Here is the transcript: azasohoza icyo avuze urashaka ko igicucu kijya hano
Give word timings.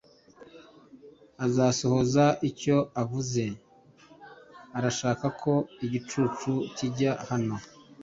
azasohoza 1.45 2.25
icyo 2.49 2.77
avuze 3.01 3.43
urashaka 4.77 5.25
ko 5.41 5.53
igicucu 5.85 6.51
kijya 6.75 7.11
hano 7.29 7.55